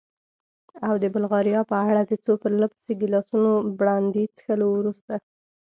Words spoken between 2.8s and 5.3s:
ګیلاسو برانډي څښلو وروسته.